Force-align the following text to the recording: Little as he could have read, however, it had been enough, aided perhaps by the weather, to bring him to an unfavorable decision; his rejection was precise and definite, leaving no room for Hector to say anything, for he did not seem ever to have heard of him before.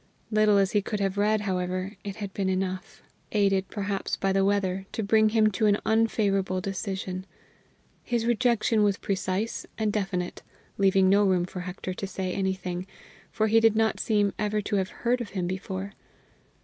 Little 0.31 0.57
as 0.57 0.71
he 0.71 0.81
could 0.81 0.99
have 0.99 1.15
read, 1.15 1.41
however, 1.41 1.95
it 2.03 2.15
had 2.15 2.33
been 2.33 2.49
enough, 2.49 3.03
aided 3.33 3.67
perhaps 3.67 4.15
by 4.15 4.33
the 4.33 4.43
weather, 4.43 4.87
to 4.93 5.03
bring 5.03 5.29
him 5.29 5.51
to 5.51 5.67
an 5.67 5.77
unfavorable 5.85 6.59
decision; 6.59 7.23
his 8.01 8.25
rejection 8.25 8.81
was 8.81 8.97
precise 8.97 9.67
and 9.77 9.93
definite, 9.93 10.41
leaving 10.79 11.07
no 11.07 11.23
room 11.23 11.45
for 11.45 11.59
Hector 11.59 11.93
to 11.93 12.07
say 12.07 12.33
anything, 12.33 12.87
for 13.29 13.45
he 13.45 13.59
did 13.59 13.75
not 13.75 13.99
seem 13.99 14.33
ever 14.39 14.59
to 14.59 14.77
have 14.77 14.89
heard 14.89 15.21
of 15.21 15.29
him 15.37 15.45
before. 15.45 15.93